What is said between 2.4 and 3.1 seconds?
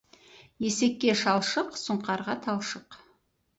талшық.